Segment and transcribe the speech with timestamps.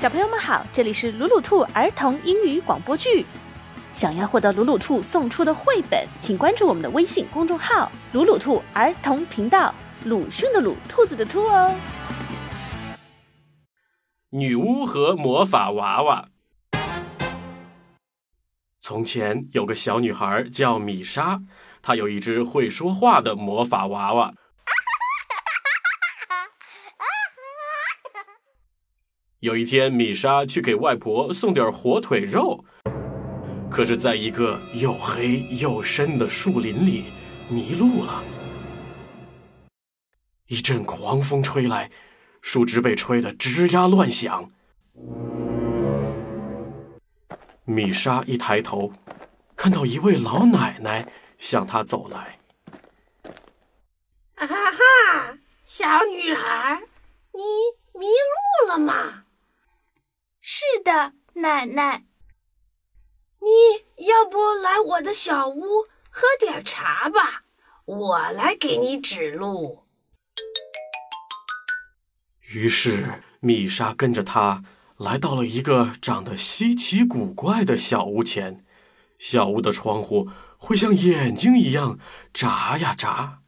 [0.00, 3.26] 小朋友们好，这里是鲁鲁兔儿童英语广播剧。
[3.92, 9.74] 想要获得鲁鲁兔送出的绘本，请关注我们的微信公众号“鲁鲁兔儿童频道”。
[10.06, 11.76] 鲁迅的鲁，兔子的兔哦。
[14.30, 16.28] 女巫和魔法娃娃。
[18.80, 21.42] 从前有个小女孩叫米莎，
[21.82, 24.32] 她有一只会说话的魔法娃娃。
[29.40, 32.62] 有一天，米莎去给外婆送点火腿肉，
[33.70, 37.04] 可是在一个又黑又深的树林里
[37.50, 38.22] 迷路了。
[40.48, 41.90] 一阵狂风吹来，
[42.42, 44.50] 树枝被吹得吱呀乱响。
[47.64, 48.92] 米莎一抬头，
[49.56, 52.38] 看到一位老奶奶向她走来。
[54.34, 56.82] 啊哈，小女孩，
[57.32, 57.40] 你
[57.98, 59.24] 迷路了吗？
[60.42, 62.06] 是的，奶奶。
[63.40, 67.44] 你要不来我的小屋喝点茶吧，
[67.84, 69.84] 我来给你指路。
[72.52, 74.64] 于是，米莎跟着他
[74.96, 78.64] 来到了一个长得稀奇古怪的小屋前。
[79.18, 81.98] 小屋的窗户会像眼睛一样
[82.32, 83.39] 眨呀眨。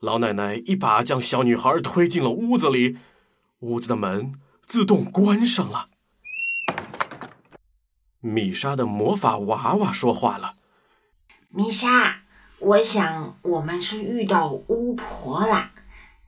[0.00, 2.98] 老奶奶一把将小女孩推进了屋子里，
[3.60, 5.88] 屋子的门自动关上了。
[8.20, 10.54] 米莎的魔法娃娃说话了
[11.50, 12.20] ：“米莎，
[12.60, 15.72] 我想我们是遇到巫婆啦。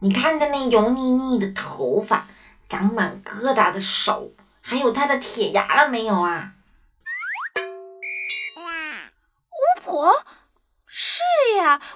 [0.01, 2.27] 你看她那油腻腻的头发，
[2.69, 6.55] 长满疙瘩的手，还有她的铁牙了没有啊？”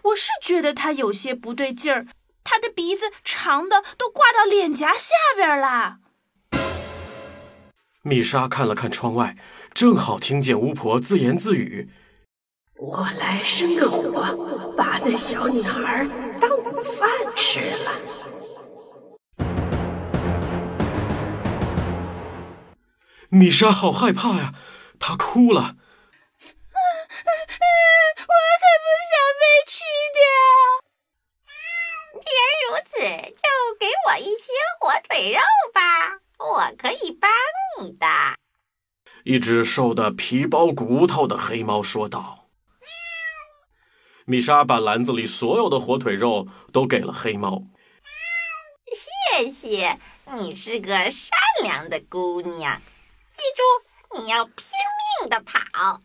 [0.04, 2.06] 我是觉得他有些不对劲儿，
[2.42, 5.98] 他的鼻子长的都挂到脸颊下边了。
[8.02, 9.36] 米莎看了看窗外，
[9.72, 11.90] 正好听见巫婆自言自语
[12.76, 16.06] ：“我来生个火，把那小女孩
[16.38, 17.92] 当午饭吃了。”
[23.30, 24.52] 米莎好害怕呀，
[24.98, 25.76] 她哭了。
[34.06, 35.40] 我一些火腿肉
[35.72, 35.80] 吧，
[36.38, 37.30] 我可以帮
[37.80, 38.06] 你的。
[39.24, 42.46] 一只瘦的皮包骨头的黑猫说道。
[44.26, 47.62] 米莎把篮子里所有的火腿肉都给了黑猫。
[49.36, 49.98] 谢谢，
[50.32, 52.80] 你是个善良的姑娘。
[53.32, 54.54] 记住，你要拼
[55.20, 56.00] 命的跑，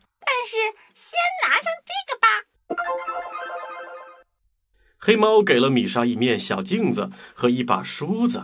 [5.10, 8.44] 黑猫给了米莎一面小镜子和一把梳子，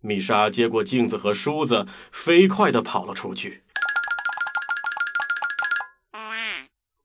[0.00, 3.64] 米莎接过镜子和梳子，飞快地跑了出去。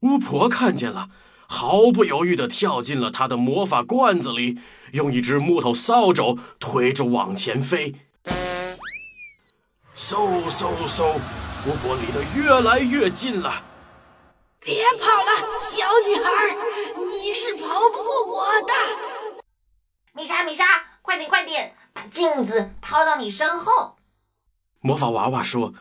[0.01, 1.09] 巫婆看见了，
[1.47, 4.59] 毫不犹豫地跳进了她的魔法罐子里，
[4.91, 7.95] 用一只木头扫帚推着往前飞。
[9.95, 11.15] 嗖嗖嗖，
[11.65, 13.63] 巫婆离得越来越近了。
[14.63, 15.31] 别跑了，
[15.63, 16.55] 小女孩，
[17.09, 19.41] 你是跑不过我的。
[20.13, 20.63] 米莎，米莎，
[21.01, 23.97] 快点，快点，把镜子抛到你身后。
[24.79, 25.73] 魔法娃娃说：“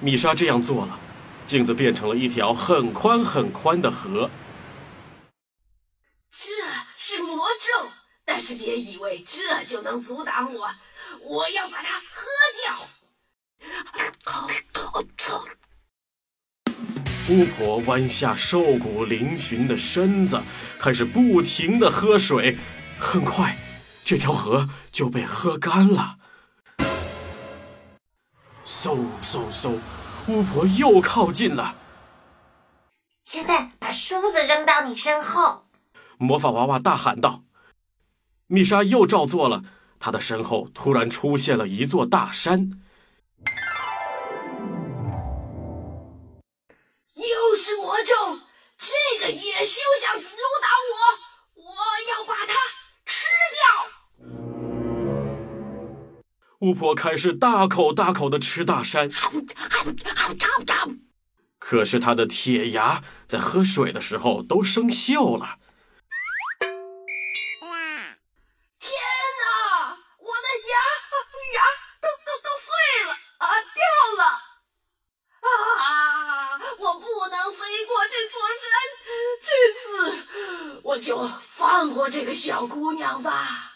[0.00, 1.00] 米莎这样做了，
[1.46, 4.28] 镜子变成了一条很宽很宽的河。
[6.30, 6.52] 这
[6.94, 7.88] 是魔咒，
[8.26, 10.68] 但是别以为这就能阻挡我，
[11.22, 12.26] 我要把它喝
[12.60, 12.86] 掉。”
[17.30, 20.38] 巫婆弯下瘦骨嶙峋的身子，
[20.78, 22.58] 开始不停的喝水。
[23.00, 23.56] 很快，
[24.04, 26.18] 这条河就被喝干了。
[28.64, 29.80] 嗖嗖嗖，
[30.28, 31.74] 巫婆又靠近了。
[33.24, 35.66] 现在把梳子扔到你身后。
[36.18, 37.42] 魔法娃娃大喊道。
[38.46, 39.62] 米莎又照做了，
[39.98, 42.82] 她的身后突然出现了一座大山。
[47.14, 48.40] 又是魔咒，
[48.78, 50.28] 这个野兽想阻
[50.60, 51.19] 挡，我
[56.60, 59.10] 巫婆开始大口大口的吃大山，
[61.58, 65.56] 可是她的铁牙在喝水的时候都生锈了。
[68.78, 68.92] 天
[69.40, 69.96] 哪！
[70.18, 70.76] 我的牙
[71.54, 71.62] 牙
[71.98, 72.68] 都都都碎
[73.08, 73.80] 了啊，掉
[74.18, 74.22] 了！
[75.80, 76.60] 啊！
[76.78, 78.68] 我不能飞过这座山，
[79.42, 79.48] 这
[79.80, 79.80] 次
[80.82, 83.69] 我就放过这个小姑娘吧。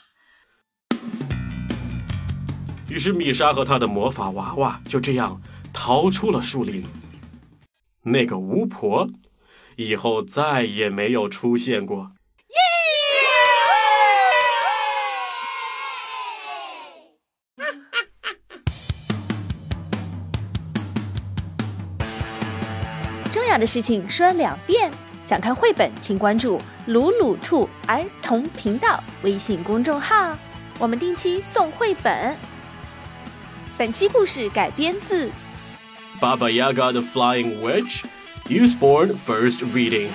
[2.95, 5.43] 于是米莎和她的魔法娃娃就这样
[5.73, 6.85] 逃出了树林。
[8.03, 9.11] 那个巫婆
[9.75, 12.13] 以后再也没有出现过。
[17.59, 17.65] 耶
[23.33, 24.89] 重要的事情说两遍。
[25.27, 30.39] 想看绘本，请关注“鲁鲁兔儿童频道”微信公众号，
[30.79, 32.37] 我们定期送绘本。
[33.78, 35.28] 本期故事改编自《
[36.20, 38.04] Baba Yaga the Flying Witch,
[38.50, 40.10] Usborne First Reading.